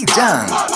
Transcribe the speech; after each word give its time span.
Lee 0.00 0.69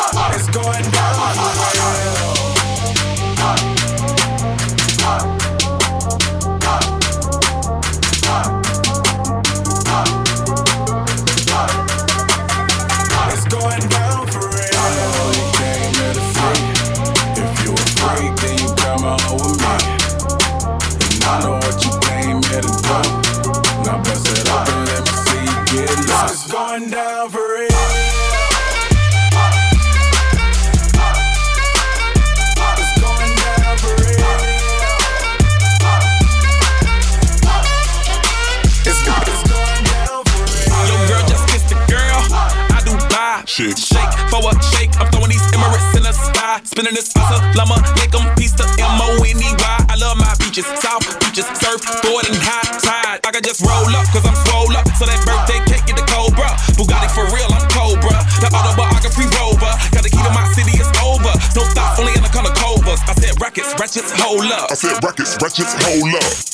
Just 65.55 65.81
hold 65.85 66.15
up. 66.17 66.54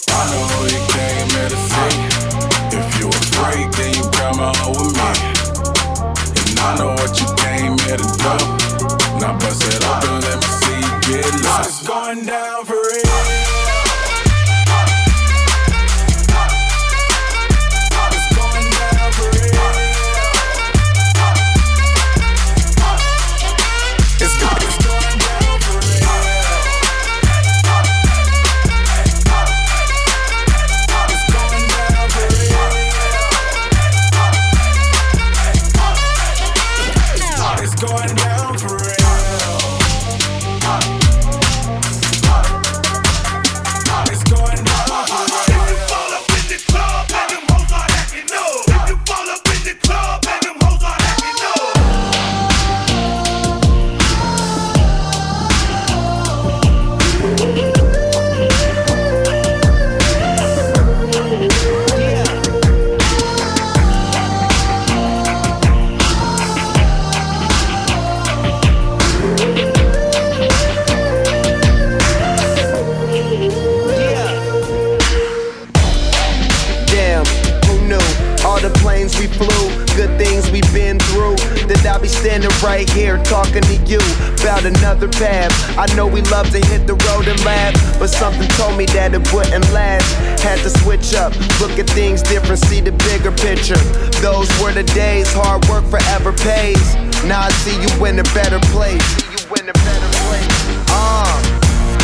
had 89.11 89.21
it 89.21 89.33
wouldn't 89.33 89.73
last. 89.73 90.41
Had 90.41 90.59
to 90.61 90.71
switch 90.81 91.15
up, 91.15 91.33
look 91.61 91.79
at 91.79 91.89
things 91.91 92.23
different, 92.23 92.59
see 92.59 92.81
the 92.81 92.93
bigger 92.93 93.33
picture. 93.33 93.79
Those 94.23 94.49
were 94.61 94.73
the 94.73 94.85
days, 94.95 95.27
hard 95.33 95.67
work 95.69 95.85
forever 95.85 96.33
pays. 96.33 96.95
Now 97.27 97.43
I 97.43 97.51
see 97.63 97.75
you 97.75 97.91
in 98.07 98.19
a 98.19 98.27
better 98.35 98.61
place. 98.73 99.03
See 99.19 99.27
you 99.35 99.43
in 99.59 99.69
a 99.69 99.73
better 99.73 100.11
place. 100.27 100.55
Uh, 100.89 101.27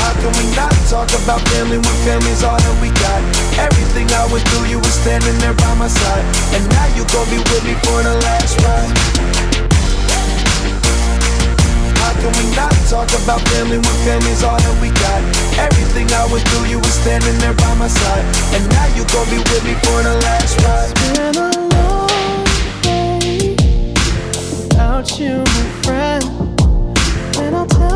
how 0.02 0.12
can 0.18 0.32
we 0.34 0.46
not 0.56 0.72
talk 0.90 1.08
about 1.22 1.40
family 1.54 1.78
when 1.78 1.96
family's 2.04 2.42
all 2.42 2.58
that 2.58 2.76
we 2.82 2.90
got? 2.90 3.20
Everything 3.58 4.10
I 4.10 4.26
went 4.32 4.46
through, 4.50 4.66
you 4.66 4.78
were 4.78 4.96
standing 5.02 5.38
there 5.38 5.54
by 5.54 5.74
my 5.74 5.88
side. 5.88 6.24
And 6.54 6.62
now 6.68 6.86
you 6.96 7.06
gon' 7.14 7.28
be 7.30 7.38
with 7.38 7.64
me 7.64 7.74
for 7.86 8.02
the 8.02 8.14
last 8.26 8.58
ride. 8.62 9.15
can 12.26 12.44
we 12.44 12.56
not 12.56 12.72
talk 12.90 13.08
about 13.22 13.40
family 13.50 13.78
when 13.78 13.96
family's 14.04 14.42
all 14.42 14.58
that 14.58 14.76
we 14.82 14.90
got? 14.90 15.22
Everything 15.58 16.10
I 16.10 16.26
went 16.32 16.46
through, 16.48 16.66
you 16.66 16.78
were 16.78 16.96
standing 17.02 17.38
there 17.38 17.54
by 17.54 17.74
my 17.74 17.88
side. 17.88 18.24
And 18.54 18.68
now 18.68 18.86
you 18.96 19.04
gon' 19.14 19.28
be 19.30 19.38
with 19.38 19.64
me 19.64 19.74
for 19.84 20.02
the 20.02 20.14
last 20.26 20.58
ride. 20.62 20.90
It's 20.90 21.18
been 21.18 21.36
a 21.36 21.50
long 21.76 22.44
day 22.82 23.54
without 24.58 25.18
you, 25.20 25.38
my 25.38 25.66
friend. 25.82 26.24
And 27.38 27.54
I'll 27.54 27.66
tell 27.66 27.95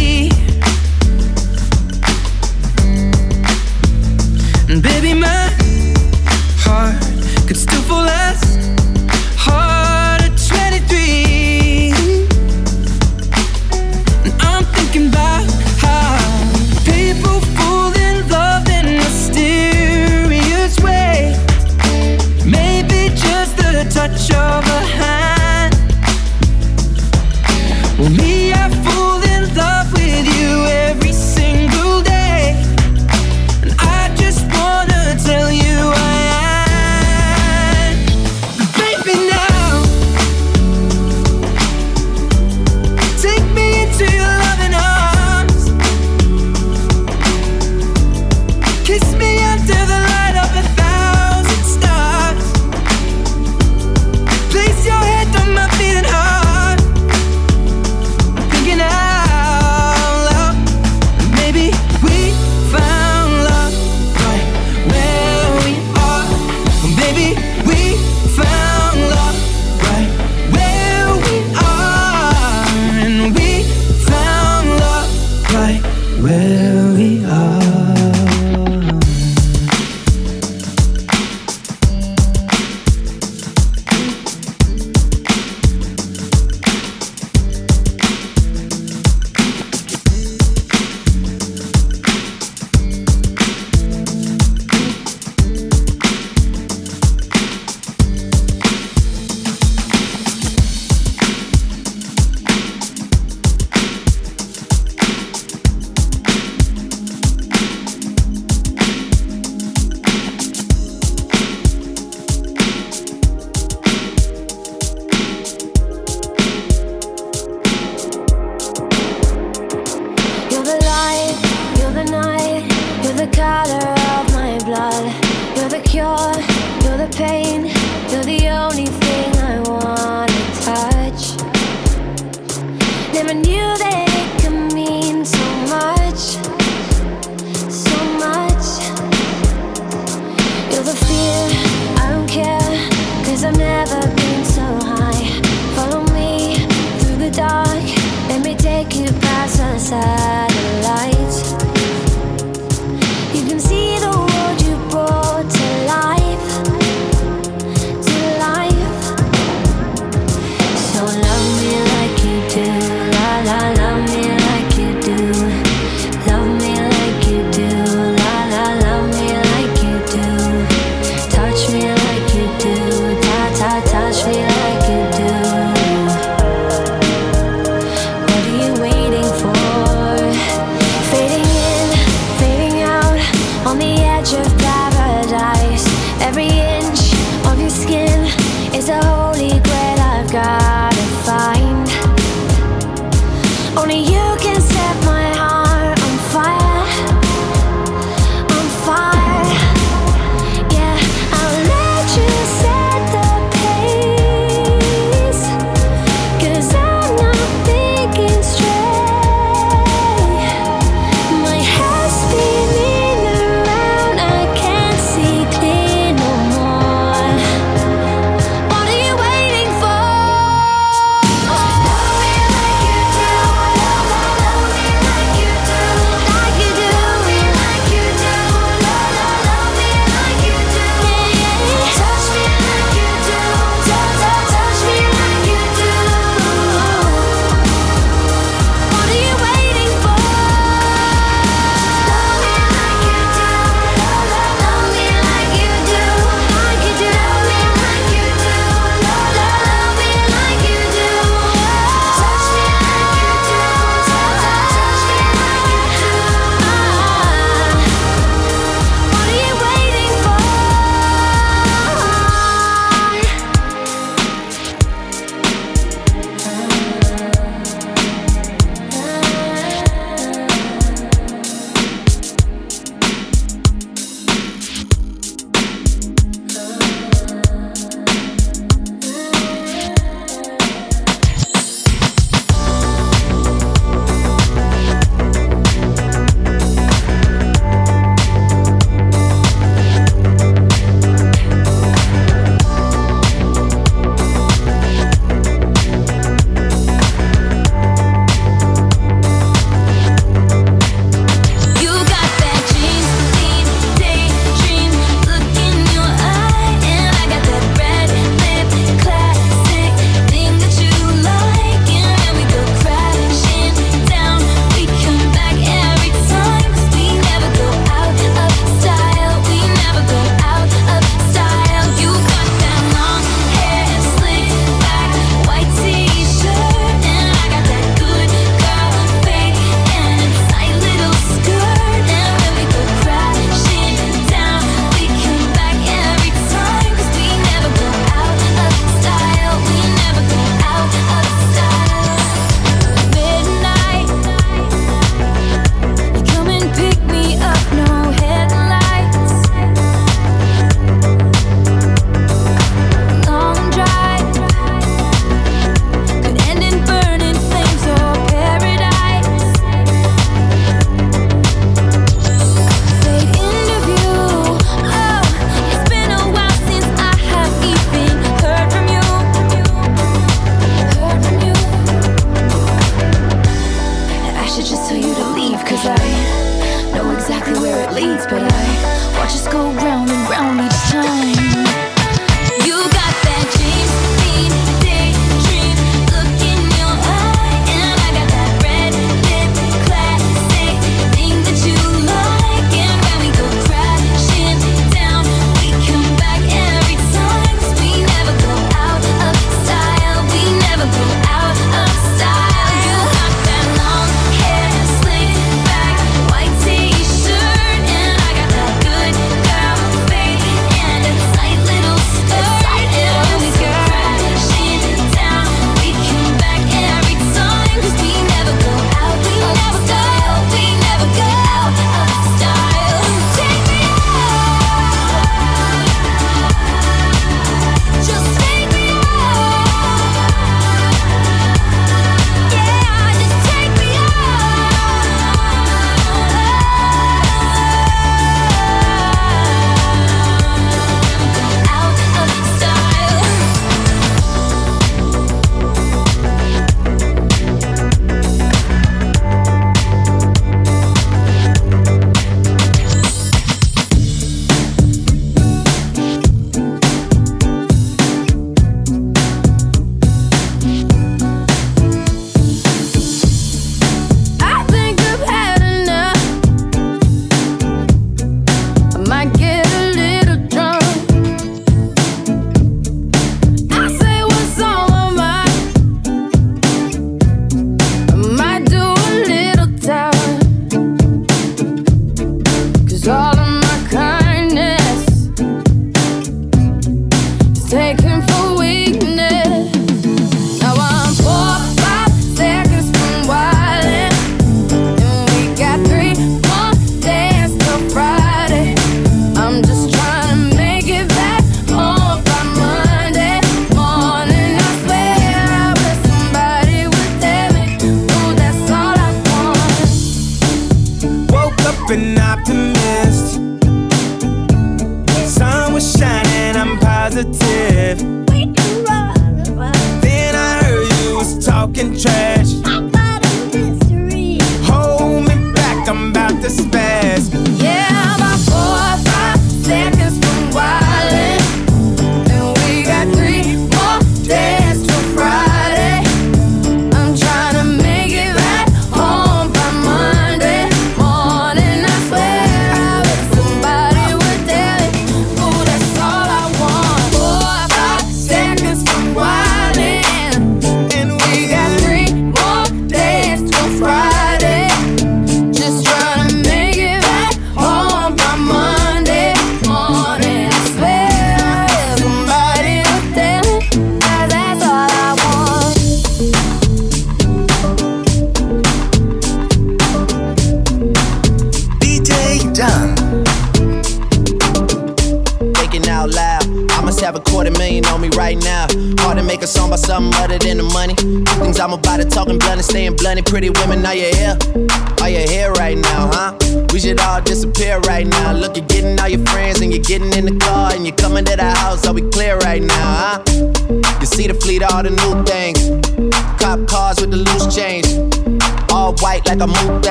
And 4.71 4.81
baby, 4.81 5.13
my 5.13 5.27
heart 6.63 6.95
could 7.45 7.57
still 7.57 7.81
fall 7.81 8.07
out. 8.07 8.20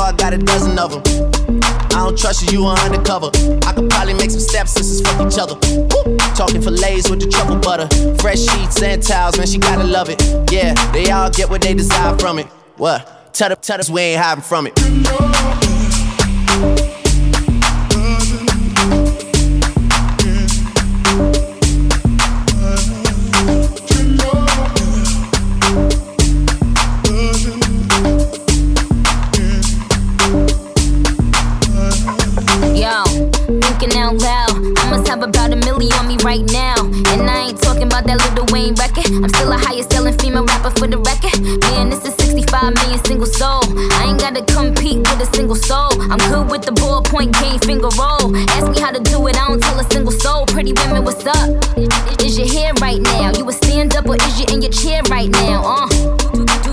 I 0.00 0.12
got 0.12 0.32
a 0.32 0.38
dozen 0.38 0.78
of 0.78 0.90
them. 0.90 1.02
I 1.92 2.04
don't 2.04 2.18
trust 2.18 2.50
you, 2.50 2.60
you 2.60 2.66
are 2.66 2.78
undercover. 2.78 3.30
I 3.66 3.72
could 3.72 3.90
probably 3.90 4.14
make 4.14 4.30
some 4.30 4.40
stepsisters 4.40 5.00
fuck 5.00 5.26
each 5.26 5.38
other. 5.38 5.54
Woo! 5.54 6.16
Talking 6.34 6.62
fillets 6.62 7.10
with 7.10 7.20
the 7.20 7.28
truffle 7.28 7.56
butter. 7.56 7.88
Fresh 8.20 8.40
sheets 8.40 8.82
and 8.82 9.02
towels, 9.02 9.36
man, 9.36 9.46
she 9.46 9.58
gotta 9.58 9.84
love 9.84 10.08
it. 10.08 10.22
Yeah, 10.52 10.74
they 10.92 11.10
all 11.10 11.30
get 11.30 11.50
what 11.50 11.62
they 11.62 11.74
desire 11.74 12.16
from 12.18 12.38
it. 12.38 12.46
What? 12.76 13.32
Tell 13.34 13.48
the, 13.48 13.56
tell 13.56 13.80
us 13.80 13.90
we 13.90 14.00
ain't 14.00 14.20
hiding 14.20 14.42
from 14.42 14.68
it. 14.68 15.67
I'm 39.08 39.28
still 39.30 39.52
a 39.52 39.56
highest 39.56 39.92
selling 39.92 40.16
female 40.18 40.44
rapper 40.44 40.70
for 40.78 40.86
the 40.86 40.98
record. 40.98 41.40
Man, 41.72 41.88
this 41.88 42.04
is 42.04 42.14
65 42.20 42.74
million 42.74 43.04
single 43.04 43.26
soul. 43.26 43.64
I 43.96 44.08
ain't 44.08 44.20
gotta 44.20 44.44
compete 44.44 44.98
with 44.98 45.20
a 45.24 45.28
single 45.34 45.56
soul. 45.56 45.96
I'm 46.12 46.20
good 46.28 46.50
with 46.50 46.62
the 46.62 46.72
ballpoint 46.72 47.32
game, 47.40 47.58
finger 47.60 47.88
roll. 47.96 48.36
Ask 48.52 48.68
me 48.68 48.80
how 48.80 48.92
to 48.92 49.00
do 49.00 49.26
it, 49.28 49.36
I 49.36 49.48
don't 49.48 49.62
tell 49.62 49.80
a 49.80 49.84
single 49.90 50.12
soul. 50.12 50.44
Pretty 50.46 50.74
women, 50.74 51.04
what's 51.04 51.24
up? 51.24 51.48
Is 52.20 52.36
your 52.36 52.48
hair 52.48 52.72
right 52.80 53.00
now? 53.00 53.32
You 53.32 53.48
a 53.48 53.52
stand 53.52 53.96
up 53.96 54.06
or 54.06 54.16
is 54.16 54.40
you 54.40 54.46
in 54.52 54.60
your 54.60 54.72
chair 54.72 55.00
right 55.08 55.30
now? 55.30 55.64
Uh. 55.64 56.18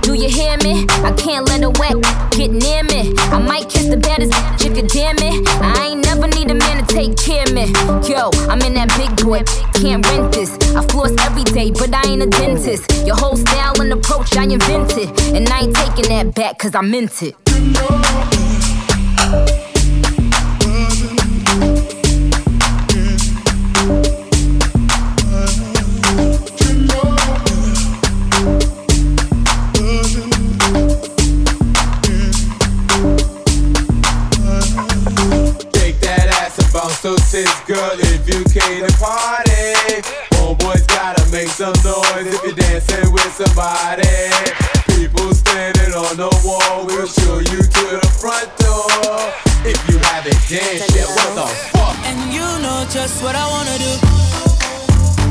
Do, 0.01 0.13
you 0.13 0.29
hear 0.29 0.57
me? 0.57 0.85
I 1.03 1.11
can't 1.17 1.47
let 1.47 1.63
a 1.63 1.69
wet 1.79 1.95
get 2.31 2.51
near 2.51 2.83
me. 2.83 3.13
I 3.31 3.39
might 3.39 3.69
kiss 3.69 3.87
the 3.87 3.97
baddest 3.97 4.33
if 4.63 4.77
you 4.77 4.83
damn 4.83 5.15
it. 5.17 5.47
I 5.61 5.87
ain't 5.87 6.05
never 6.05 6.27
need 6.27 6.51
a 6.51 6.53
man 6.53 6.85
to 6.85 6.93
take 6.93 7.17
care 7.17 7.43
of 7.43 7.53
me. 7.53 7.71
Yo, 8.07 8.29
I'm 8.47 8.61
in 8.61 8.75
that 8.75 8.93
big 8.97 9.15
boy, 9.25 9.43
can't 9.73 10.05
rent 10.05 10.33
this. 10.33 10.64
Floss 10.95 11.11
every 11.25 11.43
day, 11.43 11.71
but 11.71 11.93
I 11.93 12.07
ain't 12.07 12.23
a 12.23 12.27
dentist. 12.27 12.89
Your 13.05 13.17
whole 13.17 13.35
style 13.35 13.81
and 13.81 13.91
approach 13.91 14.37
I 14.37 14.43
invented. 14.43 15.09
And 15.35 15.45
I 15.49 15.63
ain't 15.63 15.75
taking 15.75 16.07
that 16.07 16.33
back 16.33 16.57
cause 16.57 16.73
I 16.73 16.79
meant 16.79 17.21
it. 17.21 17.35
Take 35.73 35.99
that 35.99 36.29
ass 36.39 37.01
those 37.01 37.31
tits, 37.31 37.59
girl, 37.65 37.91
if 37.99 38.29
you 38.29 38.45
came 38.45 38.87
to. 38.87 39.44
Homeboys 41.35 41.35
gotta 41.35 41.43
make 41.43 41.47
some 41.49 41.75
noise 41.83 42.33
if 42.33 42.43
you're 42.43 42.55
dancing 42.55 43.11
with 43.11 43.31
somebody. 43.33 44.07
People 44.95 45.33
standing 45.33 45.93
on 45.93 46.15
the 46.17 46.31
wall, 46.43 46.85
we'll 46.85 47.07
show 47.07 47.39
you 47.39 47.61
to 47.61 47.83
the 47.99 48.07
front 48.19 48.47
door. 48.57 48.87
If 49.67 49.77
you 49.89 49.97
haven't 49.99 50.39
danced 50.47 50.95
yet, 50.95 51.07
what 51.07 51.35
the 51.35 51.47
fuck? 51.71 51.95
And 52.05 52.33
you 52.33 52.45
know 52.63 52.85
just 52.89 53.21
what 53.23 53.35
I 53.35 53.45
wanna 53.47 53.77
do. 53.77 53.93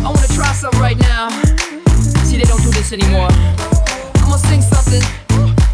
I 0.05 0.11
wanna 0.13 0.29
try 0.29 0.53
something 0.53 0.81
right 0.81 0.99
now. 0.99 1.31
See, 2.25 2.37
they 2.37 2.45
don't 2.45 2.63
do 2.63 2.71
this 2.71 2.93
anymore. 2.93 3.29
I'm 4.21 4.29
gonna 4.29 4.39
sing 4.39 4.63
something. 4.63 5.03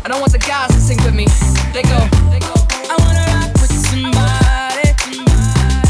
I 0.04 0.08
don't 0.08 0.20
want 0.20 0.32
the 0.32 0.38
guys 0.38 0.70
to 0.70 0.80
sing 0.80 0.98
with 1.04 1.14
me. 1.14 1.26
They 1.72 1.82
go, 1.82 1.98
they 2.30 2.40
go. 2.40 2.54
I 2.88 2.96
wanna 2.98 3.24
rock 3.34 3.52
with 3.60 3.72
somebody. 3.72 4.94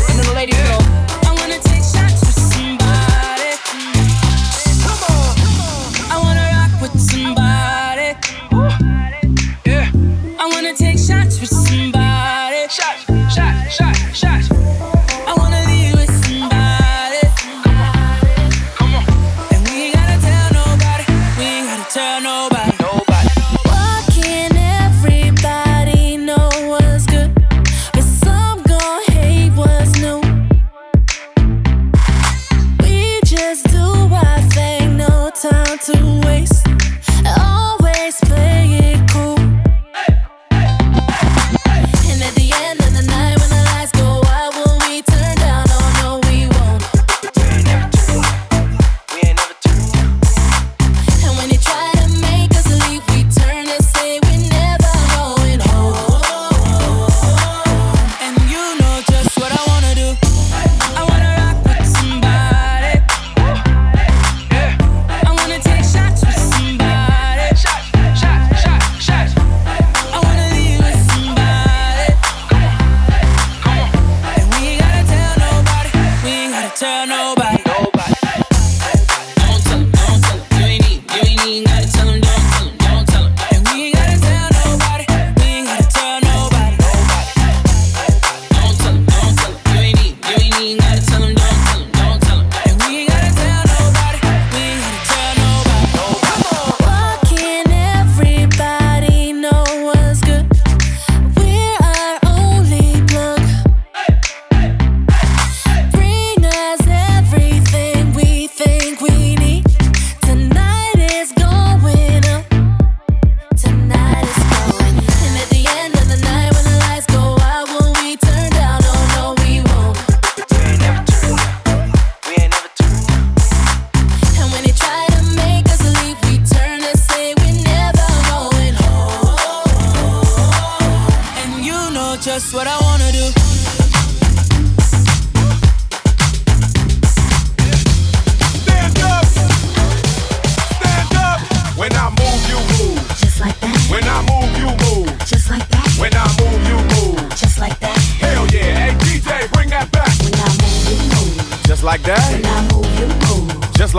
And 0.09 0.19
then 0.19 0.27
the 0.27 0.33
ladies 0.35 0.57
go. 0.69 0.80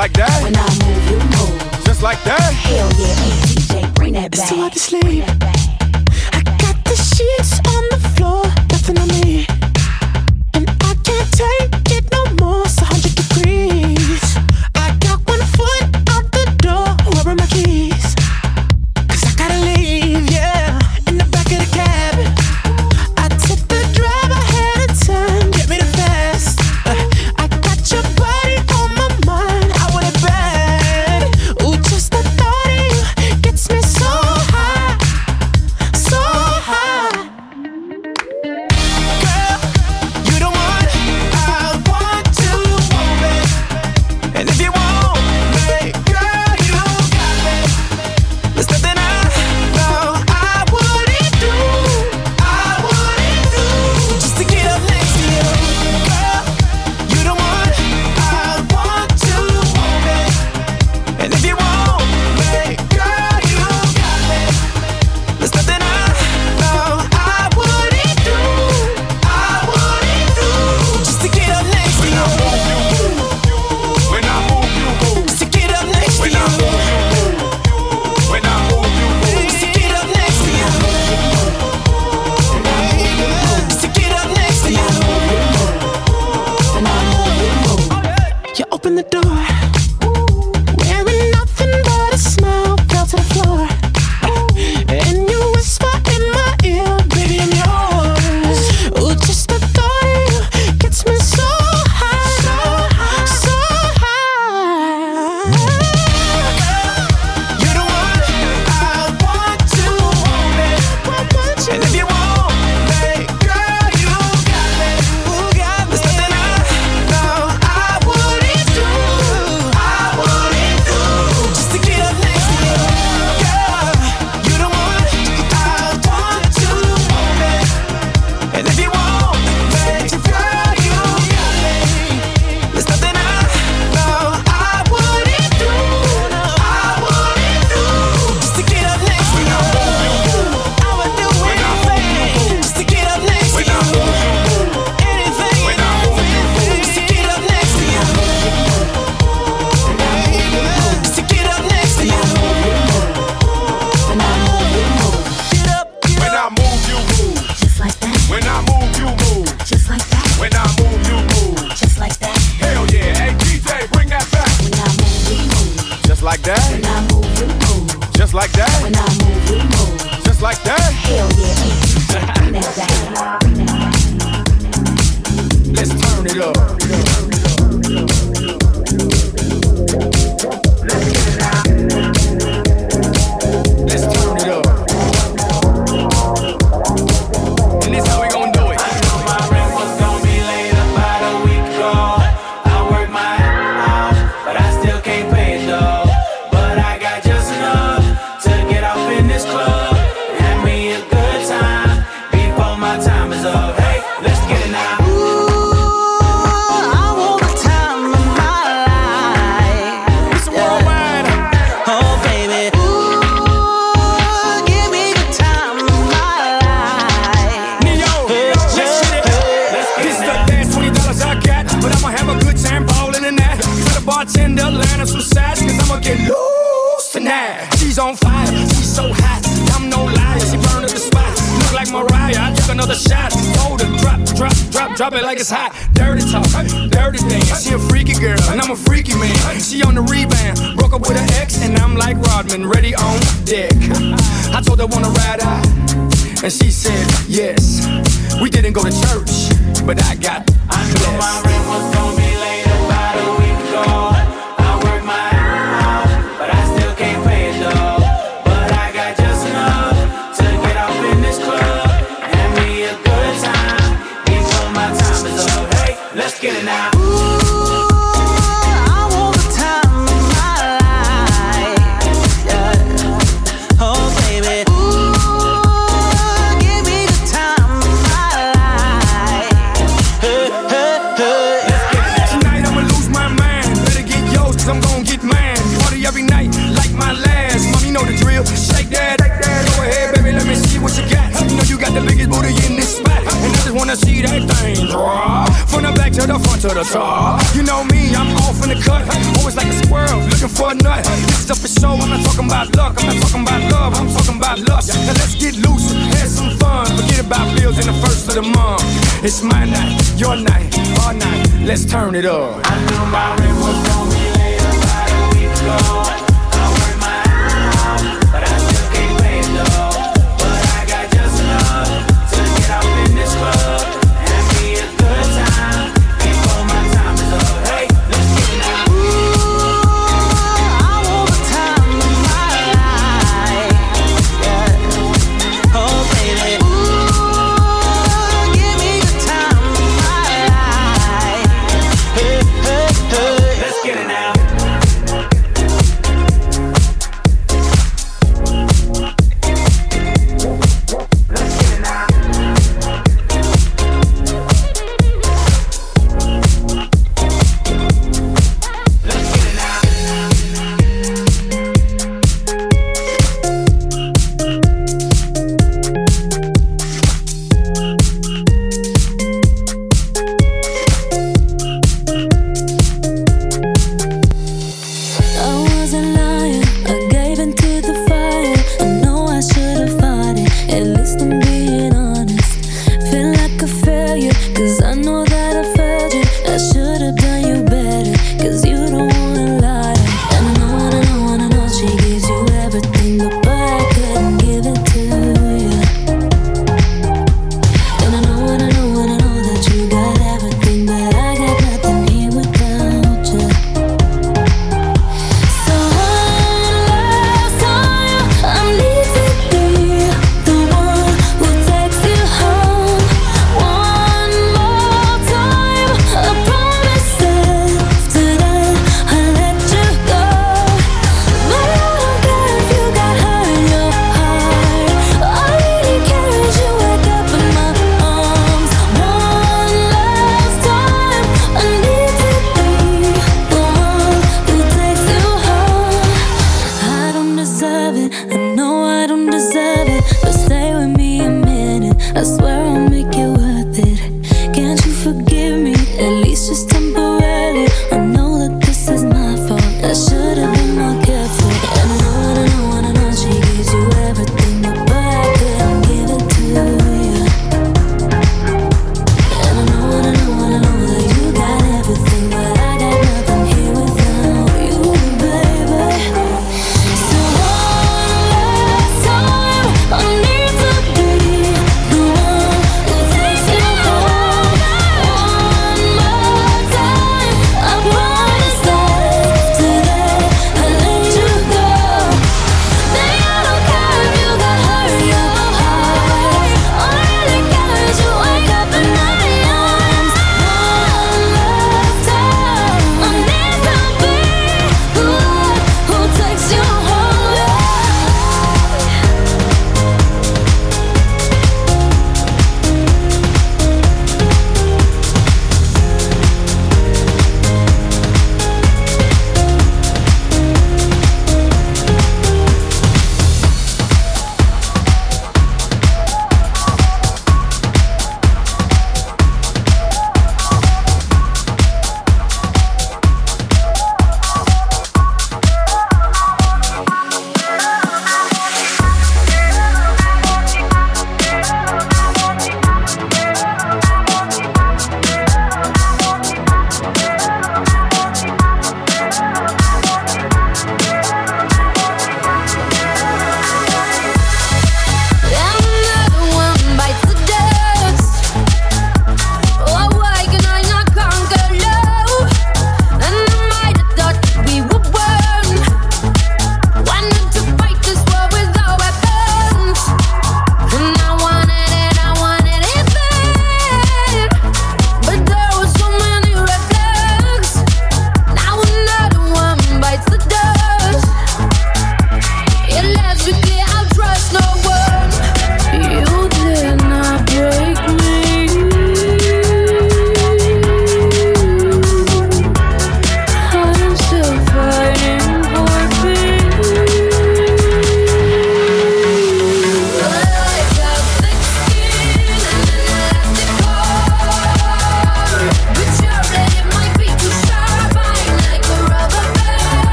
like 0.00 0.12
that? 0.14 0.42
When 0.42 0.56
I 0.56 0.64
move, 0.80 1.10
you 1.10 1.18
move. 1.36 1.84
Just 1.84 2.02
like 2.02 2.24
that? 2.24 2.40
Hell 2.40 2.88
yeah, 2.98 3.84
DJ, 3.84 3.94
bring 3.94 4.14
that 4.14 4.34
it's 4.34 4.40
back. 4.40 4.48
It's 4.48 4.48
too 4.48 4.56
hard 4.56 4.72
to 4.72 4.78
sleep. 4.78 5.49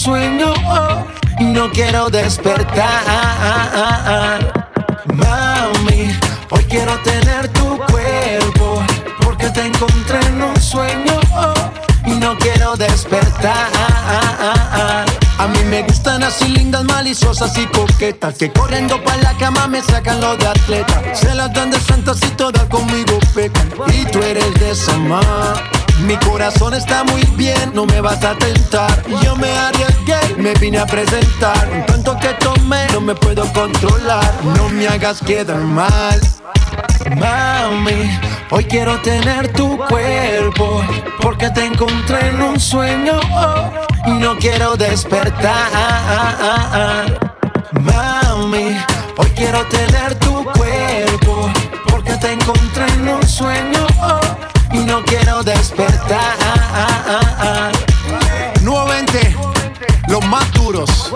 sueño 0.00 0.54
oh, 0.66 1.04
y 1.38 1.44
no 1.44 1.70
quiero 1.70 2.08
despertar. 2.08 3.04
Mami, 5.12 6.18
hoy 6.50 6.64
quiero 6.64 6.98
tener 7.00 7.48
tu 7.48 7.76
cuerpo 7.92 8.82
porque 9.20 9.50
te 9.50 9.66
encontré 9.66 10.18
en 10.26 10.42
un 10.42 10.58
sueño 10.58 11.20
oh, 11.34 11.52
y 12.06 12.12
no 12.12 12.34
quiero 12.38 12.76
despertar. 12.76 13.68
A 15.38 15.46
mí 15.48 15.58
me 15.64 15.82
gustan 15.82 16.22
así 16.22 16.48
lindas, 16.48 16.84
maliciosas 16.84 17.56
y 17.56 17.66
coquetas 17.66 18.34
Que 18.34 18.52
corriendo 18.52 19.02
pa' 19.02 19.16
la 19.16 19.32
cama 19.38 19.66
me 19.66 19.80
sacan 19.80 20.20
los 20.20 20.36
de 20.38 20.46
atleta 20.46 21.14
Se 21.14 21.34
las 21.34 21.50
dan 21.54 21.70
de 21.70 21.80
santas 21.80 22.18
y 22.22 22.28
todas 22.36 22.64
conmigo 22.64 23.18
pecan 23.34 23.70
Y 23.90 24.04
tú 24.04 24.22
eres 24.22 24.52
de 24.60 24.70
esa 24.72 24.98
mi 26.06 26.16
corazón 26.16 26.74
está 26.74 27.04
muy 27.04 27.22
bien, 27.36 27.72
no 27.74 27.84
me 27.86 28.00
vas 28.00 28.24
a 28.24 28.34
tentar. 28.36 29.02
Yo 29.22 29.36
me 29.36 29.50
arriesgué, 29.50 30.18
me 30.38 30.54
vine 30.54 30.78
a 30.78 30.86
presentar. 30.86 31.68
Un 31.72 31.86
tanto 31.86 32.16
que 32.18 32.28
tomé, 32.34 32.86
no 32.92 33.00
me 33.00 33.14
puedo 33.14 33.44
controlar. 33.52 34.32
No 34.56 34.68
me 34.68 34.88
hagas 34.88 35.20
quedar 35.20 35.58
mal. 35.58 36.20
Mami, 37.16 38.18
hoy 38.50 38.64
quiero 38.64 39.00
tener 39.00 39.52
tu 39.52 39.76
cuerpo 39.88 40.82
porque 41.20 41.50
te 41.50 41.64
encontré 41.66 42.28
en 42.28 42.42
un 42.42 42.60
sueño 42.60 43.20
y 44.06 44.10
no 44.12 44.36
quiero 44.38 44.76
despertar. 44.76 45.60
Mami, 47.72 48.76
hoy 49.16 49.30
quiero 49.34 49.64
tener 49.66 50.14
tu 50.18 50.44
cuerpo 50.44 51.50
porque 51.88 52.12
te 52.14 52.32
encontré 52.32 52.86
en 52.94 53.08
un 53.08 53.28
sueño 53.28 53.89
no 54.90 55.04
quiero 55.04 55.42
despertar. 55.44 56.36
920, 58.62 59.36
los 60.08 60.26
más 60.26 60.52
duros. 60.52 61.14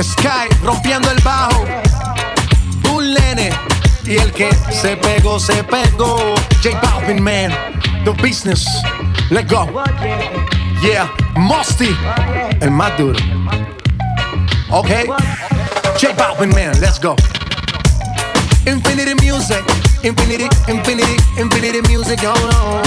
Sky 0.00 0.46
rompiendo 0.62 1.10
el 1.10 1.18
bajo. 1.22 1.64
Un 2.94 3.12
lene. 3.12 3.50
Y 4.04 4.18
el 4.18 4.32
que 4.32 4.54
se 4.70 4.96
pegó, 4.98 5.40
se 5.40 5.64
pegó. 5.64 6.36
J 6.62 6.80
Balvin, 6.80 7.20
man. 7.20 7.52
The 8.04 8.12
business. 8.22 8.64
Let's 9.30 9.50
go. 9.50 9.66
Yeah. 10.80 11.10
Mosty. 11.34 11.96
El 12.60 12.70
más 12.70 12.96
duro. 12.96 13.18
Ok. 14.70 14.90
J 16.00 16.14
Balvin, 16.16 16.50
man. 16.50 16.80
Let's 16.80 17.00
go. 17.00 17.16
Infinity 18.64 19.14
music 19.16 19.85
infinity, 20.02 20.48
infinity, 20.68 21.16
infinity 21.38 21.80
music 21.88 22.20
going 22.20 22.54
on. 22.54 22.84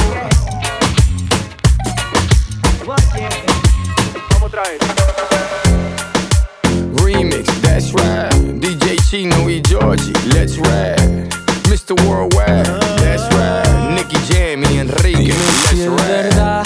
Remix, 7.02 7.46
that's 7.62 7.94
right. 7.94 8.32
DJ 8.60 8.98
Chino 9.10 9.50
y 9.50 9.62
Georgie, 9.62 10.14
let's 10.34 10.58
ride. 10.58 11.30
Mr. 11.70 11.96
Worldwide, 12.08 12.66
that's 13.00 13.24
right. 13.36 13.96
Nicky 13.96 14.18
Jam 14.28 14.64
y 14.64 14.80
Enrique, 14.80 15.34
si 15.70 15.76
let's 15.76 15.88
ride. 15.88 16.24
Verdad, 16.24 16.66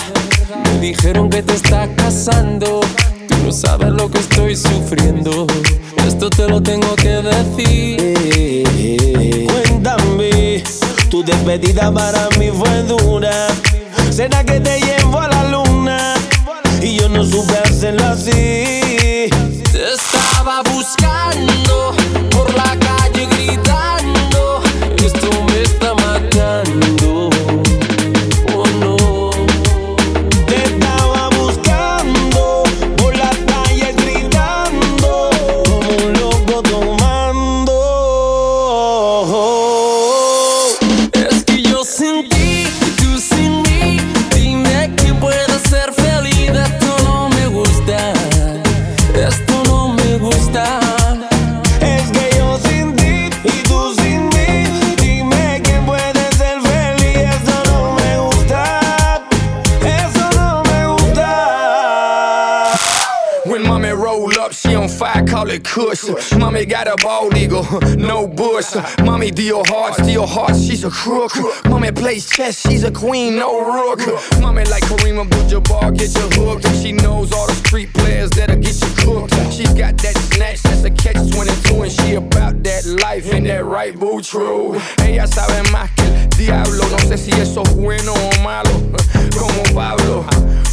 me 0.66 0.80
dijeron 0.80 1.30
que 1.30 1.44
te 1.44 1.54
estás 1.54 1.90
casando. 1.96 2.82
Tú 3.28 3.36
no 3.44 3.52
sabes 3.52 3.92
lo 3.92 4.10
que 4.10 4.20
estoy 4.20 4.56
sufriendo. 4.56 5.48
Esto 6.06 6.30
te 6.30 6.48
lo 6.48 6.62
tengo 6.62 6.96
que 6.96 7.22
decir. 7.22 8.33
Despedida 11.26 11.92
para 11.92 12.28
mí 12.38 12.50
fue 12.52 12.84
dura. 12.84 13.48
¿Será 14.12 14.44
que 14.44 14.60
te 14.60 14.80
llevo 14.80 15.20
a 15.20 15.28
la 15.30 15.44
luna? 15.46 16.16
Y 16.82 16.98
yo 16.98 17.08
no 17.08 17.24
supe 17.24 17.58
hacerlo 17.58 18.06
así. 18.08 18.83
cush. 65.74 66.34
Mommy 66.38 66.66
got 66.66 66.88
a 66.88 66.96
bald 67.04 67.36
eagle, 67.36 67.66
no 67.98 68.28
bush. 68.28 68.76
Mommy 69.04 69.32
deal 69.32 69.64
hard, 69.66 69.96
steal 69.96 70.28
hearts, 70.28 70.64
she's 70.64 70.84
a 70.84 70.90
crook. 70.90 71.32
Mommy 71.66 71.92
plays 71.92 72.30
chess, 72.30 72.60
she's 72.60 72.84
a 72.84 72.92
queen, 72.92 73.36
no 73.38 73.52
rook. 73.66 74.00
Mommy 74.40 74.64
like 74.66 74.84
Kareem 74.84 75.20
Abdul-Jabbar, 75.20 75.98
get 75.98 76.14
you 76.16 76.30
hooked. 76.38 76.68
She 76.82 76.92
knows 76.92 77.32
all 77.34 77.48
the 77.48 77.56
street 77.56 77.92
players 77.94 78.30
that'll 78.32 78.58
get 78.58 78.80
you 78.82 78.92
cooked. 79.04 79.34
She's 79.52 79.74
got 79.74 79.98
that 79.98 80.16
snatch 80.32 80.63
a 80.86 80.90
catch 80.92 81.32
22 81.32 81.82
and 81.84 81.92
she 81.92 82.16
about 82.16 82.64
that 82.64 82.86
life 82.86 83.32
and 83.32 83.46
that 83.46 83.66
right 83.66 83.98
boo 83.98 84.22
true. 84.22 84.76
Ella 85.02 85.28
sabe 85.28 85.62
más 85.72 85.90
que 85.92 86.04
el 86.04 86.30
diablo, 86.30 86.84
no 86.90 86.98
sé 87.00 87.18
si 87.18 87.32
eso 87.32 87.62
es 87.64 87.76
bueno 87.76 88.14
o 88.14 88.42
malo. 88.42 88.72
Como 89.38 89.64
Pablo, 89.74 90.26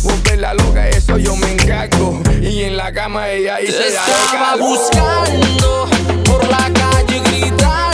vos 0.02 0.36
la 0.36 0.54
loca, 0.54 0.88
eso 0.88 1.18
yo 1.18 1.36
me 1.36 1.52
encargo. 1.52 2.20
Y 2.40 2.62
en 2.62 2.76
la 2.76 2.92
cama 2.92 3.28
ella 3.30 3.58
dice: 3.58 3.72
Te 3.72 3.88
estaba 3.88 4.56
buscando 4.56 5.88
por 6.24 6.48
la 6.48 6.70
calle 6.72 7.20
gritando. 7.24 7.89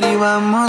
body 0.00 0.16
one 0.16 0.44
more 0.44 0.67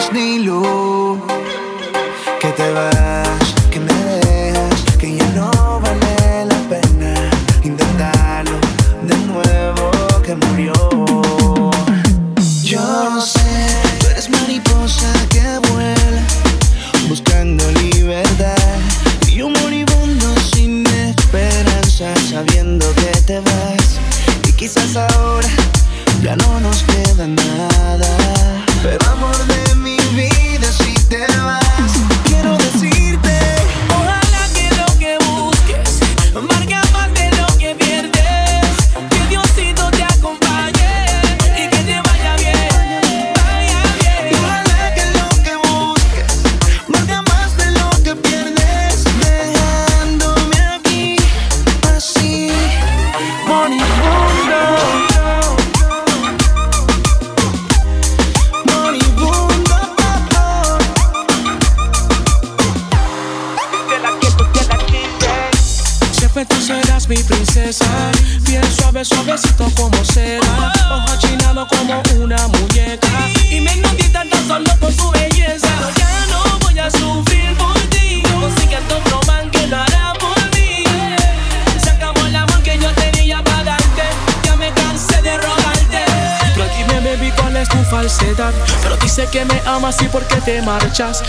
por 90.69 90.91
qué 90.91 91.03
te 91.03 91.28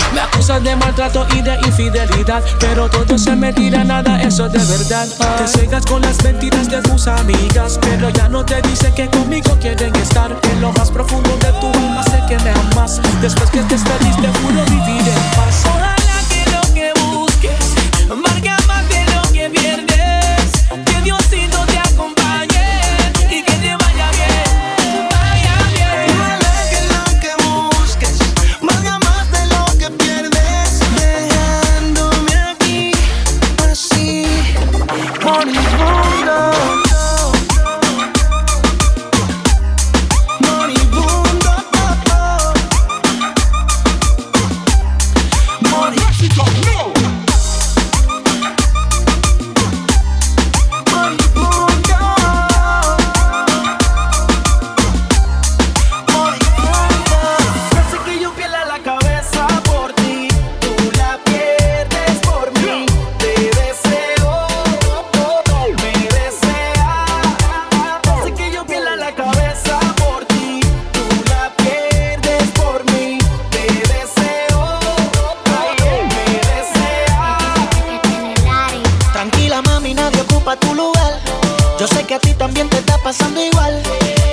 Yo 81.81 81.87
sé 81.87 82.05
que 82.05 82.15
a 82.15 82.19
ti 82.19 82.35
también 82.35 82.69
te 82.69 82.77
está 82.77 82.99
pasando 82.99 83.43
igual. 83.43 83.83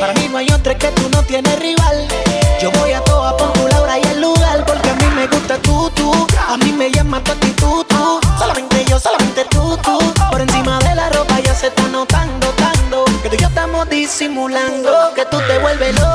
Para 0.01 0.11
mí 0.15 0.27
no 0.29 0.37
hay 0.37 0.47
otro 0.51 0.77
que 0.77 0.89
tú 0.89 1.07
no 1.13 1.23
tienes 1.23 1.57
rival. 1.59 2.05
Yo 2.61 2.69
voy 2.71 2.91
a 2.91 3.01
toa 3.05 3.37
por 3.37 3.53
tu 3.53 3.65
Laura 3.69 3.97
y 3.97 4.01
el 4.01 4.19
lugar. 4.19 4.65
Porque 4.65 4.89
a 4.89 4.95
mí 4.95 5.05
me 5.15 5.27
gusta 5.27 5.57
tú, 5.59 5.89
tú. 5.95 6.11
A 6.45 6.57
mí 6.57 6.73
me 6.73 6.91
llama 6.91 7.23
tu 7.23 7.31
actitud, 7.31 7.85
tú. 7.87 8.19
Solamente 8.37 8.83
yo, 8.89 8.99
solamente 8.99 9.45
tú, 9.45 9.77
tú. 9.77 9.97
Por 10.29 10.41
encima 10.41 10.77
de 10.79 10.93
la 10.93 11.07
ropa 11.07 11.39
ya 11.39 11.55
se 11.55 11.67
está 11.67 11.83
notando, 11.83 12.47
tanto. 12.49 13.05
Que 13.23 13.29
tú 13.29 13.35
y 13.35 13.39
yo 13.39 13.47
estamos 13.47 13.87
disimulando. 13.89 15.13
Que 15.15 15.23
tú 15.23 15.37
te 15.47 15.57
vuelves 15.59 15.95
loca 15.95 16.06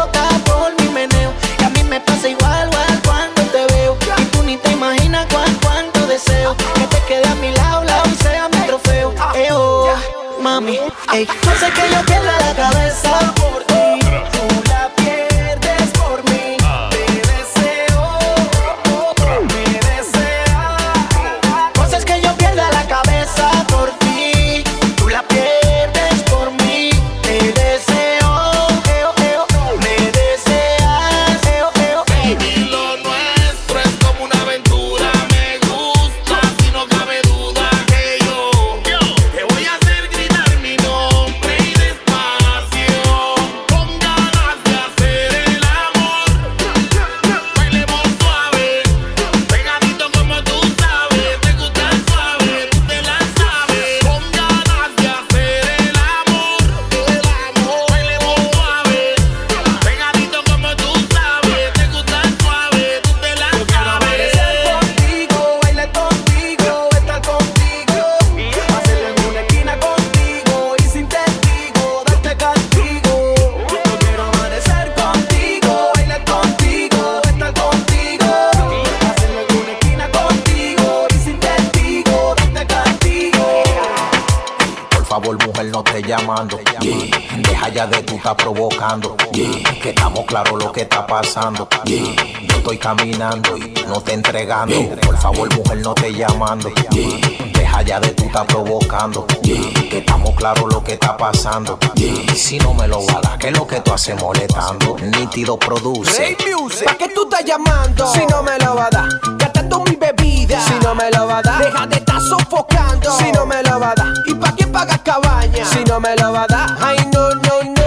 caminando 92.82 93.56
y 93.56 93.72
no 93.86 94.00
te 94.00 94.12
entregando. 94.12 94.74
Por 95.00 95.16
favor, 95.16 95.54
mujer, 95.56 95.78
no 95.78 95.94
estés 95.94 96.16
llamando. 96.16 96.68
Deja 96.90 97.82
ya 97.82 98.00
de 98.00 98.08
tú 98.08 98.24
estás 98.24 98.44
provocando. 98.46 99.24
Que 99.42 99.98
estamos 99.98 100.34
claros 100.34 100.64
lo 100.72 100.82
que 100.82 100.94
está 100.94 101.16
pasando. 101.16 101.78
Y 101.94 102.28
si 102.34 102.58
no 102.58 102.74
me 102.74 102.88
lo 102.88 103.06
va 103.06 103.18
a 103.18 103.20
dar, 103.20 103.38
¿qué 103.38 103.48
es 103.48 103.56
lo 103.56 103.66
que 103.66 103.80
tú 103.80 103.92
haces 103.92 104.20
molestando? 104.20 104.96
Nítido 104.98 105.56
produce. 105.58 106.36
¿Pa' 106.84 106.96
qué 106.96 107.08
tú 107.14 107.22
estás 107.22 107.44
llamando? 107.44 108.12
Si 108.12 108.26
no 108.26 108.42
me 108.42 108.58
lo 108.58 108.74
va 108.74 108.86
a 108.86 108.90
dar. 108.90 109.08
Gastando 109.38 109.84
mi 109.84 109.94
bebida. 109.94 110.60
Si 110.66 110.74
no 110.84 110.94
me 110.96 111.08
lo 111.12 111.28
va 111.28 111.38
a 111.38 111.42
dar. 111.42 111.62
Deja 111.62 111.86
de 111.86 111.96
estar 111.96 112.20
sofocando. 112.20 113.16
Si 113.16 113.30
no 113.30 113.46
me 113.46 113.62
lo 113.62 113.78
va 113.78 113.90
a 113.90 113.94
dar. 113.94 114.12
¿Y 114.26 114.34
pa' 114.34 114.56
qué 114.56 114.66
pagas 114.66 114.98
cabaña? 115.02 115.64
Si 115.66 115.84
no 115.84 116.00
me 116.00 116.16
lo 116.16 116.32
va 116.32 116.42
a 116.42 116.46
dar. 116.48 116.76
Ay, 116.80 116.98
no, 117.12 117.30
no, 117.30 117.62
no. 117.62 117.82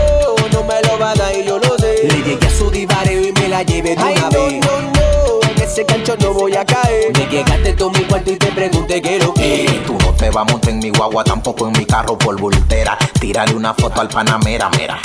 No 0.54 0.64
me 0.64 0.82
lo 0.84 0.98
va 0.98 1.12
a 1.12 1.16
dar 1.16 1.36
y 1.36 1.44
yo 1.44 1.55
la 3.56 3.64
llevé 3.64 3.96
de 3.96 4.04
una 4.04 4.30
vez. 4.30 4.66
no, 4.66 4.82
no, 4.82 4.92
no. 4.92 5.50
En 5.50 5.62
ese 5.62 5.86
gancho 5.86 6.18
no 6.20 6.34
voy 6.34 6.56
a 6.56 6.66
caer. 6.66 7.18
Me 7.18 7.26
llegaste 7.28 7.72
tú 7.74 7.90
mi 7.90 8.02
cuarto 8.02 8.32
y 8.32 8.36
te 8.36 8.48
pregunté 8.48 9.02
qué 9.02 9.18
lo 9.18 9.34
que. 9.34 9.82
Tú 9.88 9.98
no 9.98 10.12
te 10.14 10.30
vas 10.30 10.42
a 10.42 10.52
montar 10.52 10.72
en 10.72 10.80
mi 10.80 10.90
guagua, 10.90 11.24
tampoco 11.24 11.68
en 11.68 11.74
mi 11.78 11.86
carro 11.86 12.18
por 12.18 12.38
voltera. 12.38 12.98
Tírale 13.18 13.56
una 13.56 13.74
foto 13.74 14.02
al 14.02 14.10
panamera, 14.10 14.70
mira. 14.78 15.00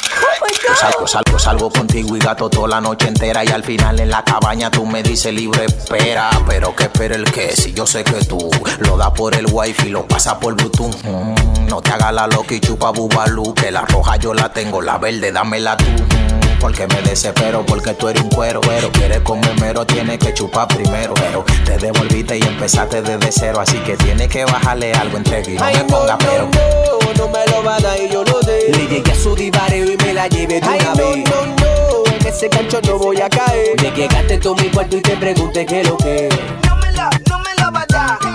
Yo 0.68 0.74
salgo, 0.74 1.06
salgo, 1.06 1.38
salgo 1.38 1.70
contigo 1.70 2.16
y 2.16 2.18
gato 2.18 2.50
toda 2.50 2.66
la 2.66 2.80
noche 2.80 3.06
entera. 3.06 3.44
Y 3.44 3.48
al 3.48 3.62
final 3.62 4.00
en 4.00 4.10
la 4.10 4.24
cabaña 4.24 4.68
tú 4.68 4.84
me 4.84 5.04
dices 5.04 5.32
libre, 5.32 5.66
espera. 5.66 6.28
Pero 6.48 6.74
que 6.74 6.84
espera 6.84 7.14
el 7.14 7.30
que, 7.30 7.54
si 7.54 7.72
yo 7.72 7.86
sé 7.86 8.02
que 8.02 8.24
tú 8.24 8.50
lo 8.80 8.96
das 8.96 9.10
por 9.12 9.36
el 9.36 9.46
wifi, 9.48 9.90
lo 9.90 10.08
pasas 10.08 10.34
por 10.34 10.56
Bluetooth. 10.56 11.04
Mm, 11.04 11.68
no 11.68 11.80
te 11.80 11.92
hagas 11.92 12.12
la 12.12 12.26
loca 12.26 12.52
y 12.52 12.58
chupa 12.58 12.90
bubalú. 12.90 13.54
Que 13.54 13.70
la 13.70 13.82
roja 13.82 14.16
yo 14.16 14.34
la 14.34 14.52
tengo, 14.52 14.82
la 14.82 14.98
verde 14.98 15.30
dámela 15.30 15.76
tú. 15.76 15.84
Porque 16.60 16.86
me 16.86 17.00
desespero, 17.02 17.64
porque 17.64 17.94
tú 17.94 18.08
eres 18.08 18.22
un 18.22 18.30
cuero. 18.30 18.60
Pero 18.60 18.92
quieres 18.92 19.20
comer 19.20 19.58
mero, 19.60 19.86
tienes 19.86 20.18
que 20.18 20.34
chupar 20.34 20.68
primero. 20.68 21.14
Pero 21.14 21.44
te 21.64 21.78
devolviste 21.78 22.38
y 22.38 22.42
empezaste 22.42 23.02
desde 23.02 23.32
cero. 23.32 23.60
Así 23.60 23.78
que 23.78 23.96
tienes 23.96 24.28
que 24.28 24.44
bajarle 24.44 24.92
algo 24.92 25.16
entre 25.16 25.40
y 25.40 25.56
no 25.56 25.64
me 25.64 25.84
ponga 25.84 26.18
pero. 26.18 26.48
No, 26.52 27.14
no 27.16 27.28
me 27.28 27.46
lo 27.46 27.64
va 27.64 27.76
a 27.76 27.80
dar 27.80 27.98
y 27.98 28.08
yo 28.10 28.22
lo 28.24 28.40
sé. 28.42 28.70
Le 28.70 28.86
llegué 28.86 29.10
a 29.10 29.14
su 29.14 29.34
divareo 29.34 29.92
y 29.92 29.96
me 29.96 30.12
la 30.12 30.28
llevé 30.28 30.60
de 30.60 30.66
una 30.68 30.94
vez. 30.94 31.16
No, 31.30 31.46
no, 31.46 31.56
no. 31.56 32.12
En 32.12 32.26
ese 32.26 32.48
gancho 32.48 32.80
no 32.86 32.98
voy 32.98 33.20
a 33.20 33.28
caer. 33.28 33.76
Llegaste 33.94 34.38
tú 34.38 34.54
mi 34.56 34.68
cuarto 34.68 34.96
y 34.96 35.00
te 35.00 35.16
pregunté 35.16 35.66
qué 35.66 35.84
lo 35.84 35.96
que. 35.96 36.28
No 36.66 36.76
me 36.76 36.92
lo, 36.92 37.08
no 37.28 37.38
me 37.38 37.54
lo 37.62 37.72
va 37.72 37.82
a 37.82 37.86
dar. 37.86 38.29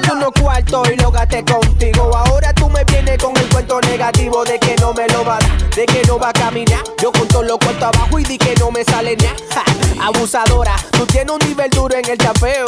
de 0.00 0.12
unos 0.12 0.30
cuartos 0.40 0.88
y 0.90 0.96
lo 0.96 1.10
gasté 1.10 1.44
contigo. 1.44 2.16
Ahora 2.16 2.52
tú 2.54 2.68
me 2.68 2.84
vienes 2.84 3.18
con 3.18 3.36
el 3.36 3.48
cuento 3.48 3.80
negativo 3.80 4.44
de 4.44 4.58
que 4.58 4.74
no 4.76 4.92
me 4.94 5.06
lo 5.08 5.24
va 5.24 5.36
a 5.36 5.40
dar, 5.40 5.70
de 5.70 5.86
que 5.86 6.02
no 6.06 6.18
va 6.18 6.30
a 6.30 6.32
caminar. 6.32 6.82
Yo 7.00 7.12
con 7.12 7.46
los 7.46 7.58
cuentos 7.58 7.82
abajo 7.82 8.18
y 8.18 8.24
di 8.24 8.38
que 8.38 8.54
no 8.56 8.70
me 8.70 8.84
sale 8.84 9.16
nada. 9.16 9.64
Abusadora, 10.00 10.76
tú 10.92 11.06
tienes 11.06 11.32
un 11.32 11.46
nivel 11.46 11.70
duro 11.70 11.96
en 11.96 12.08
el 12.08 12.18
chapeo. 12.18 12.64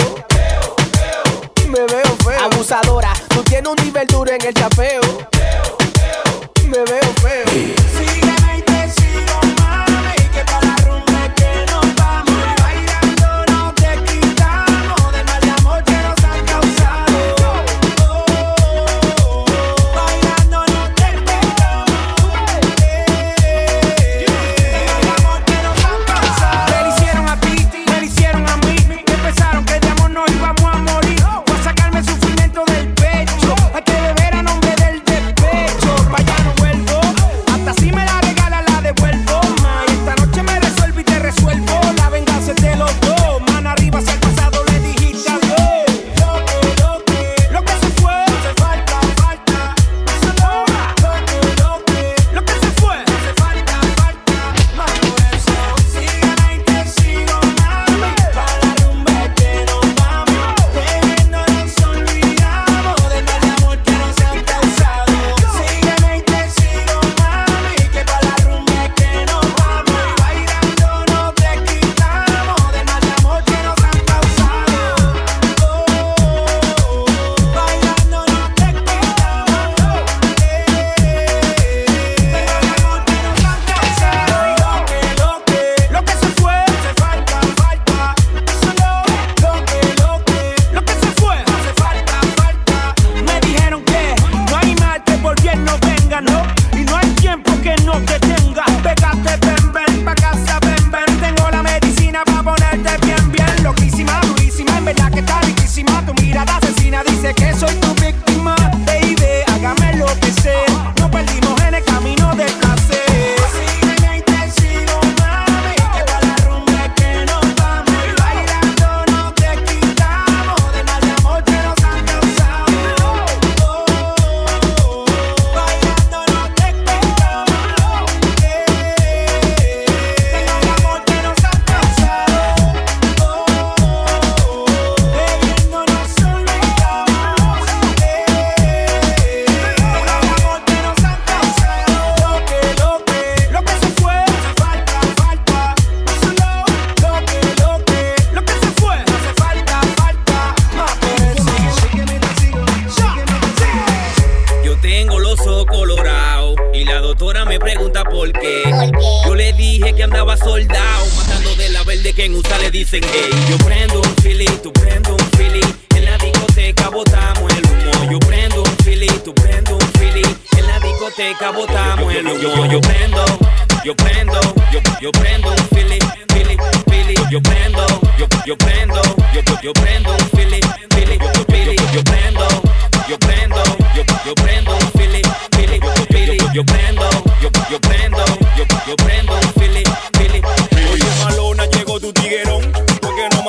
Me 1.68 1.80
veo 1.80 2.16
feo. 2.24 2.40
Abusadora, 2.40 3.12
tú 3.28 3.42
tienes 3.42 3.70
un 3.70 3.84
nivel 3.84 4.06
duro 4.06 4.30
en 4.30 4.44
el 4.44 4.54
chapeo. 4.54 5.00
Me 6.64 6.78
veo 6.78 7.14
feo. 7.22 7.93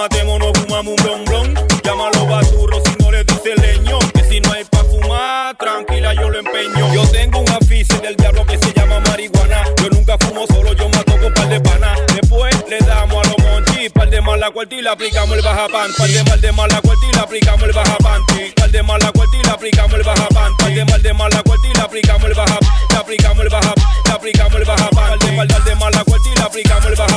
matemos, 0.05 0.39
nos 0.39 0.51
fumamos 0.59 0.93
un 0.97 1.03
blon 1.03 1.25
blon. 1.25 1.53
Llámalo 1.83 2.25
baturro 2.27 2.81
si 2.85 3.03
no 3.03 3.11
le 3.11 3.23
dice 3.23 3.55
leño. 3.55 3.97
Que 4.13 4.23
si 4.23 4.39
no 4.39 4.51
hay 4.53 4.63
pa' 4.65 4.83
fumar, 4.83 5.55
tranquila, 5.57 6.13
yo 6.13 6.29
lo 6.29 6.39
empeño. 6.39 6.93
Yo 6.93 7.07
tengo 7.09 7.39
un 7.39 7.49
afición 7.49 8.01
del 8.01 8.15
diablo 8.15 8.45
que 8.45 8.57
se 8.57 8.71
llama 8.73 8.99
marihuana. 8.99 9.63
Yo 9.81 9.89
nunca 9.89 10.17
fumo 10.19 10.45
solo, 10.47 10.73
yo 10.73 10.89
mato 10.89 11.17
con 11.19 11.33
par 11.33 11.49
de 11.49 11.59
panas. 11.59 11.99
Después 12.13 12.55
le 12.69 12.79
damos 12.79 13.25
a 13.25 13.29
los 13.29 13.37
monchis, 13.39 13.91
par 13.91 14.09
de 14.09 14.21
mala 14.21 14.51
cuarta 14.51 14.75
y 14.75 14.81
le 14.81 14.89
aplicamos 14.89 15.37
el 15.37 15.43
baja 15.43 15.67
pan. 15.69 15.91
Par 15.97 16.07
de 16.07 16.23
mal 16.23 16.41
de 16.41 16.51
mala 16.51 16.81
cuarta 16.81 17.05
y 17.05 17.11
le 17.11 17.19
aplicamos 17.19 17.63
el 17.63 17.73
baja 17.73 17.97
pan. 17.97 18.21
Par 18.55 18.71
de 18.71 18.83
mala 18.83 19.11
cuarta 19.11 19.37
y 19.37 19.43
le 19.43 19.49
aplicamos 19.49 19.93
el 19.95 20.03
baja 20.03 20.27
pan. 20.29 20.57
Par 20.57 20.73
de 20.73 20.85
mal 20.85 21.01
de 21.01 21.13
mala 21.13 21.43
cuarta 21.43 21.67
y 21.67 21.73
le 21.73 21.81
aplicamos 21.81 22.29
el 22.29 22.33
baja 22.35 22.59
Le 22.91 22.97
aplicamos 22.97 23.43
el 23.43 23.49
baja, 23.49 23.73
le 24.05 24.11
aplicamos 24.11 24.55
el 24.55 24.65
baja 24.65 24.89
pan. 24.89 25.17
Par 25.17 25.19
de 25.19 25.31
mal 25.31 25.47
de 25.47 25.75
mala 25.75 26.03
cuarta 26.03 26.29
y 26.29 26.35
le 26.35 26.43
aplicamos 26.43 26.85
el 26.85 26.95
baja. 26.95 27.15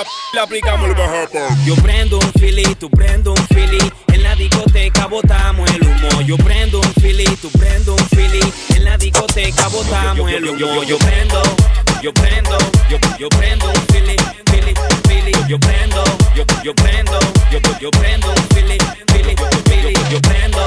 rap, 0.00 0.06
aplicamos 0.42 0.88
el 0.88 0.94
baja 0.94 1.28
Yo 1.64 1.74
prendo 1.76 2.18
un 2.18 2.32
fili, 2.38 2.74
tú 2.76 2.90
prendo 2.90 3.32
un 3.32 3.46
fili, 3.48 3.78
en 4.08 4.22
la 4.22 4.34
discoteca 4.34 5.06
botamos 5.06 5.70
el 5.70 5.82
humo. 5.82 6.20
Yo 6.22 6.36
prendo 6.38 6.80
un 6.80 6.94
fili, 6.94 7.24
tú 7.40 7.50
prendo 7.50 7.94
un 7.94 8.08
fili, 8.08 8.40
en 8.70 8.84
la 8.84 8.96
discoteca 8.96 9.68
botamos 9.68 10.30
el 10.30 10.48
humo. 10.48 10.82
Yo 10.84 10.98
prendo, 10.98 11.42
yo 12.02 12.12
prendo, 12.12 12.58
yo, 12.88 12.98
yo 13.18 13.28
prendo 13.28 13.68
un 13.68 13.86
fili, 13.92 14.16
fili, 14.50 14.74
fili. 15.08 15.32
Yo 15.48 15.58
prendo, 15.58 16.04
yo, 16.34 16.44
yo 16.62 16.74
prendo, 16.74 17.18
yo, 17.50 17.58
yo 17.80 17.90
prendo 17.90 18.30
un 18.30 18.36
fili, 18.54 18.78
fili, 19.12 19.34
fili. 19.68 19.94
Yo 20.10 20.20
prendo, 20.20 20.64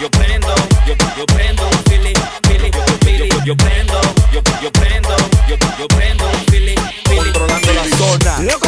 yo 0.00 0.10
prendo, 0.10 0.54
yo, 0.86 0.94
yo 1.16 1.26
prendo 1.26 1.66
un 1.66 1.78
fili, 1.90 2.12
fili, 2.48 2.70
fili. 3.04 3.28
Yo 3.44 3.54
prendo, 3.56 4.00
yo, 4.32 4.40
yo 4.62 4.72
prendo, 4.72 5.16
yo, 5.48 5.56
yo 5.78 5.86
prendo 5.88 6.24
un 6.26 6.44
fili, 6.50 6.74
fili. 7.04 7.16
Controlando 7.16 7.72
la 7.72 7.96
zona. 7.96 8.63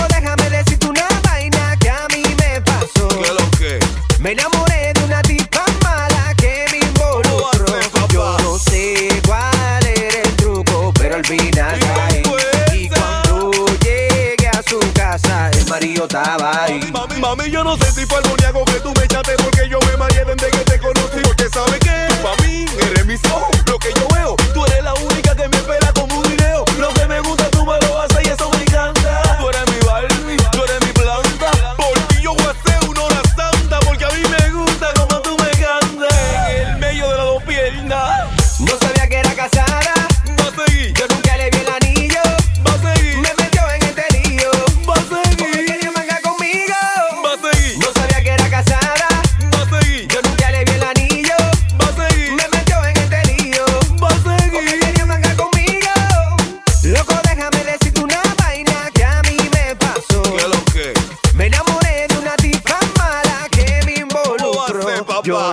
explotaba 16.06 16.70
y 16.70 16.92
mami, 16.92 17.20
mami, 17.20 17.50
yo 17.50 17.64
no 17.64 17.76
sé 17.76 17.92
si 17.92 18.06
fue 18.06 18.18
el 18.18 18.28
boniaco 18.28 18.64
que 18.64 18.80
tú 18.80 18.92
me 18.96 19.04
echaste 19.04 19.45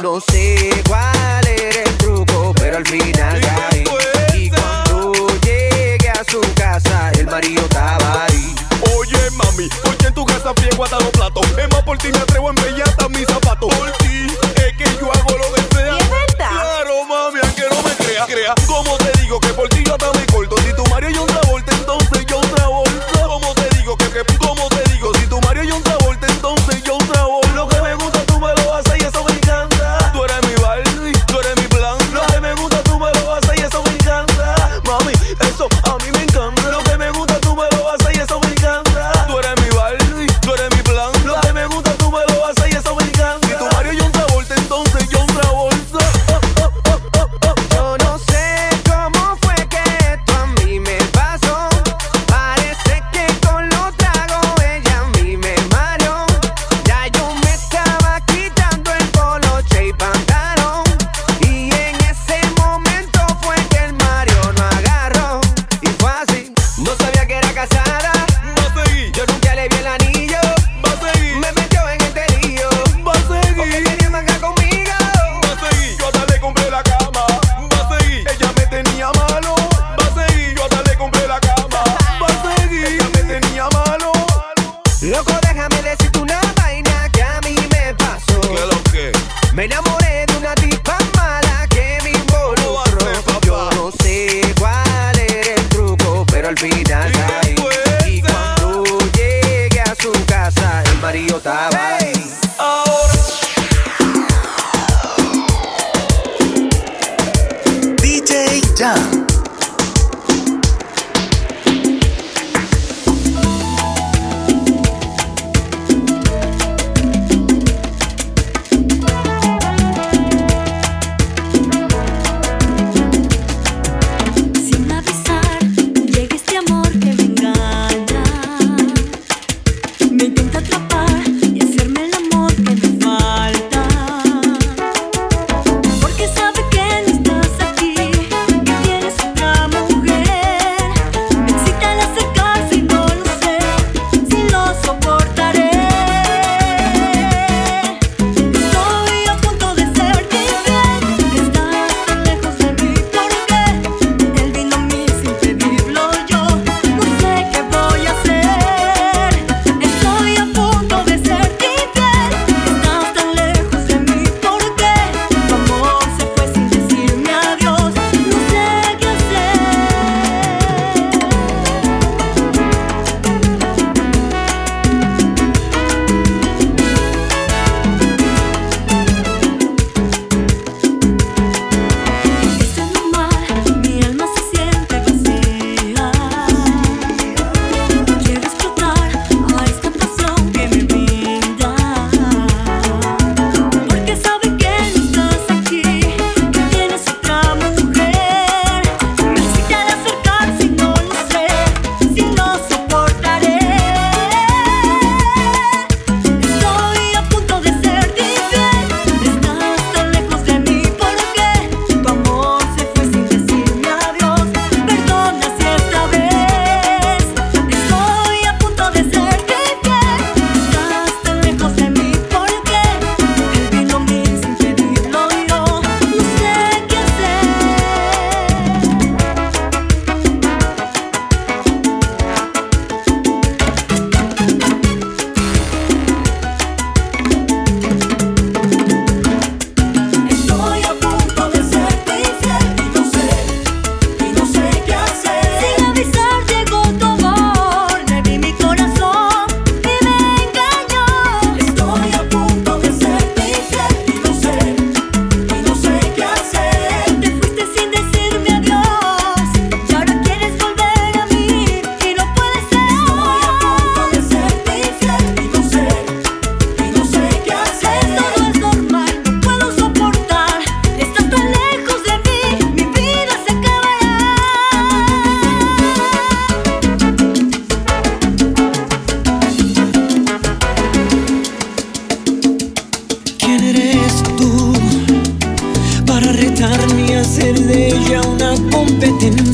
não 0.01 0.19
sei. 0.19 0.42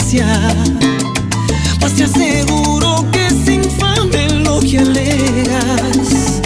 iglesia, 0.10 0.26
pues 1.80 1.96
te 1.96 2.04
aseguro 2.04 3.06
que 3.12 3.28
es 3.28 3.48
infame 3.48 4.30
lo 4.44 4.60
que 4.60 4.80
alegas. 4.80 6.42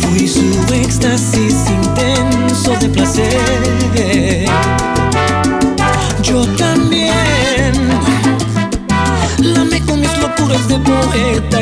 Fui 0.00 0.28
su 0.28 0.42
éxtasis 0.72 1.54
intenso 1.68 2.76
de 2.80 2.88
placer. 2.88 4.46
Yo 6.22 6.46
también 6.56 7.72
lamé 9.38 9.80
con 9.82 10.00
mis 10.00 10.18
locuras 10.18 10.68
de 10.68 10.78
poeta 10.78 11.61